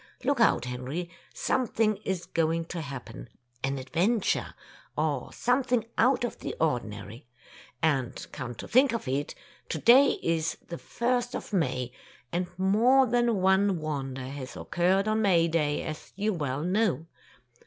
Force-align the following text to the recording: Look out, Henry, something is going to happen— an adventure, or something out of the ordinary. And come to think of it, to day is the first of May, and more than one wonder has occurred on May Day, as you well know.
Look 0.23 0.39
out, 0.39 0.65
Henry, 0.65 1.11
something 1.31 1.97
is 1.97 2.25
going 2.25 2.65
to 2.73 2.81
happen— 2.81 3.29
an 3.63 3.77
adventure, 3.77 4.55
or 4.97 5.31
something 5.31 5.85
out 5.95 6.23
of 6.23 6.39
the 6.39 6.55
ordinary. 6.59 7.27
And 7.83 8.25
come 8.31 8.55
to 8.55 8.67
think 8.67 8.93
of 8.93 9.07
it, 9.07 9.35
to 9.69 9.77
day 9.77 10.17
is 10.23 10.57
the 10.69 10.79
first 10.79 11.35
of 11.35 11.53
May, 11.53 11.91
and 12.31 12.47
more 12.57 13.05
than 13.05 13.41
one 13.41 13.77
wonder 13.77 14.23
has 14.25 14.57
occurred 14.57 15.07
on 15.07 15.21
May 15.21 15.47
Day, 15.47 15.83
as 15.83 16.11
you 16.15 16.33
well 16.33 16.63
know. 16.63 17.05